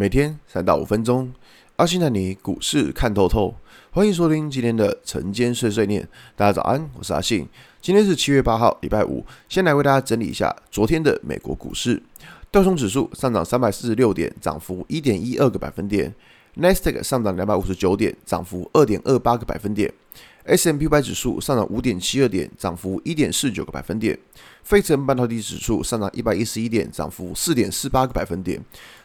[0.00, 1.30] 每天三到五分钟，
[1.76, 3.54] 阿信带你股市看透透。
[3.90, 6.08] 欢迎收听今天的晨间碎碎念。
[6.34, 7.46] 大家早安，我是阿信。
[7.82, 9.22] 今天是七月八号，礼拜五。
[9.46, 12.02] 先来为大家整理一下昨天的美国股市。
[12.50, 16.14] 道琼指数上涨三百四十六点，涨幅一点一二个百分点。
[16.54, 19.92] 纳斯达克上涨两百五十九点，涨幅二点二八个百分点。
[20.44, 24.18] S&P 500指数上涨五点七二点，涨幅一点四九个百分点。
[24.64, 28.58] 费城半导体指数上涨一百一十一点，涨幅四点四八个百分点。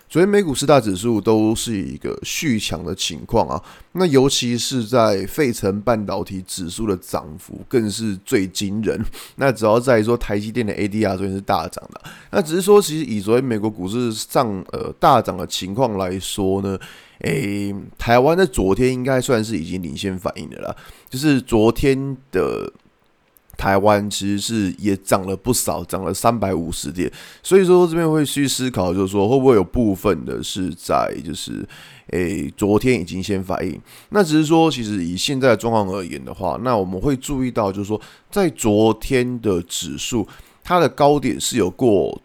[0.07, 3.61] 昨天美股四大指数都是一个续强的情况啊，
[3.93, 8.99] 那尤其是在费城半导体指数的涨幅更是最惊人。
[9.35, 16.77] 那主要在于说台积电的 ADR 昨天是大涨的，那只是说其实以昨天美国股市上呃大涨的情况来说呢。
[17.19, 20.75] 诶、台湾在昨天应该算是已经领先反应的了，
[21.09, 21.97] 就是昨天
[22.29, 22.69] 的
[23.57, 27.11] 台湾其实是也涨了不少，涨了三百五十点，
[27.41, 31.67] 所以说这边会去思考，就是说会不会有部分的是在就是
[32.12, 40.27] 诶、昨天已经先反应，那只是说其实以现在的状况而言的话，那我们会注意到就是说在昨天的指数
[40.63, 42.21] 它的高点是有过。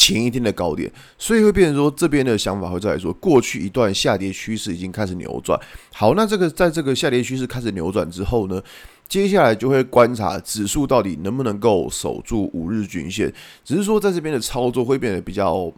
[0.00, 5.58] 前一天的高点，所以会变成说这边的想法会再来说，过去一段下跌趋势已经开始扭转。
[5.92, 8.62] 好，那这个在这个下跌趋势开始扭转之后呢，
[9.08, 13.32] 接下来就会观察指数到底能不能够守住五日均线。
[13.64, 15.72] 只是说在这边的操作会变得比较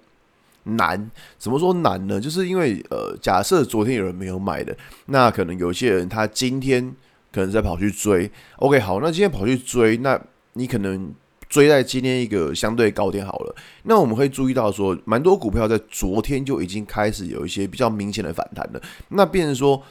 [0.64, 1.10] 难。
[1.38, 2.20] 怎么说难呢？
[2.20, 6.94] 就是因为呃，假设昨天有人没有买的，那可能有些人他今天
[7.32, 8.30] 可能在跑去追。
[8.56, 10.20] OK，好，那今天跑去追，那
[10.54, 11.14] 你可能。
[11.48, 18.80] 追在今天一个相对高点好了，那我们会注意到说，蛮多股票在昨天就已经开始有一些比较明显的反弹了。
[19.08, 19.82] 那变成说，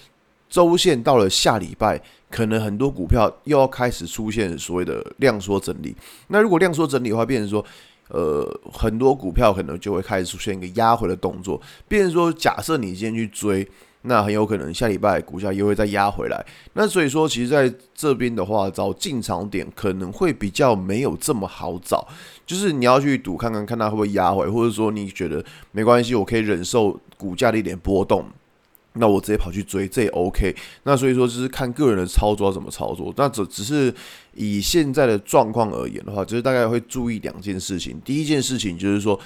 [0.50, 5.96] 周线到了下礼拜，可能很多股票又要开始出现所谓的量缩整理。
[6.28, 7.64] 那如果量缩整理的话，变成说，
[8.10, 11.62] 呃，很多股票可能就会开始出现一个压回的动作。
[11.88, 13.68] 变成说，假设你今天去追。
[14.04, 22.08] 那很有可能下礼拜股价又会再压回来，那所以说，其实在这边的话，找进场点可能会比较没有这么好找，
[22.46, 25.44] 就是你要去赌看看看它会不会压回，或者说你觉得
[25.74, 28.26] 没关系，我可以忍受股价的一点波动，
[29.00, 30.56] 那我直接跑去追，这也 OK。
[30.84, 33.14] 那所以说，就是看个人的操作要怎么操作。
[33.18, 33.94] 那只只是
[34.36, 38.00] 以现在的状况而言的话，就是大概会注意两件事情。
[38.06, 39.20] 第一件事情就是说。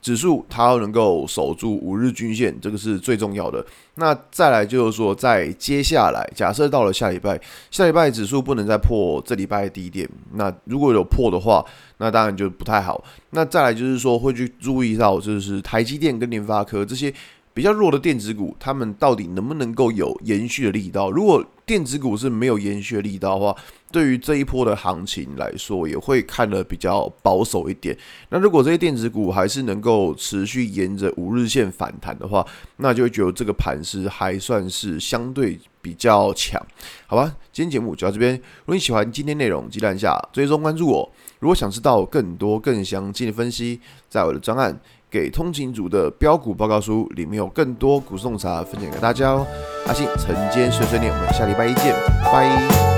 [0.00, 3.62] 指数它要能够守住五日均线，这个是最重要的。
[3.96, 7.38] 那再来就是说，在接下来，假设到了下礼拜，
[7.68, 11.64] 下礼拜指数不能再破这礼拜低点，那如果有破的话，
[11.96, 13.04] 那当然就不太好。
[13.30, 17.12] 那再来就是说，会去注意到，就是台积电跟联发科这些
[17.58, 21.10] 比较弱的电子股，他们到底能不能够有延续的力道？
[21.10, 23.56] 如果电子股是没有延续的力道的话，
[23.90, 27.98] 对于这一波的行情来说，也会看得比较保守一点。
[28.28, 32.46] 那如果这些电子股还是能够持续沿着五日线反弹的话，
[32.76, 36.64] 那就会觉得这个盘势还算是相对比较强，
[37.08, 37.34] 好吧？
[37.52, 38.34] 今天节目就到这边。
[38.34, 41.12] 如果你喜欢今天内容，记得按下追踪关注我。
[41.40, 44.80] 如果想知道更多更详尽的分析，在我的专案
[45.10, 49.46] 给通勤族的标股报告书里面有更多股市洞察分享给大家哦。
[49.86, 52.97] 阿信晨间碎碎念，我们下礼拜一见，拜。